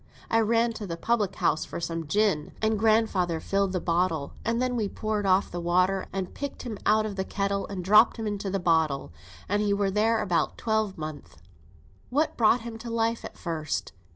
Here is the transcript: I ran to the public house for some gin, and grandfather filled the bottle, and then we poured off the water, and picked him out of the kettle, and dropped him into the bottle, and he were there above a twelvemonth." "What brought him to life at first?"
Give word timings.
I 0.31 0.39
ran 0.39 0.73
to 0.73 0.87
the 0.87 0.97
public 0.97 1.35
house 1.35 1.63
for 1.63 1.79
some 1.79 2.07
gin, 2.07 2.53
and 2.59 2.79
grandfather 2.79 3.39
filled 3.39 3.71
the 3.71 3.79
bottle, 3.79 4.33
and 4.43 4.59
then 4.59 4.75
we 4.75 4.89
poured 4.89 5.27
off 5.27 5.51
the 5.51 5.61
water, 5.61 6.07
and 6.11 6.33
picked 6.33 6.63
him 6.63 6.79
out 6.87 7.05
of 7.05 7.17
the 7.17 7.23
kettle, 7.23 7.67
and 7.67 7.85
dropped 7.85 8.17
him 8.17 8.25
into 8.25 8.49
the 8.49 8.59
bottle, 8.59 9.11
and 9.47 9.61
he 9.61 9.75
were 9.75 9.91
there 9.91 10.19
above 10.19 10.53
a 10.53 10.57
twelvemonth." 10.57 11.39
"What 12.09 12.35
brought 12.35 12.61
him 12.61 12.79
to 12.79 12.89
life 12.89 13.23
at 13.23 13.37
first?" 13.37 13.91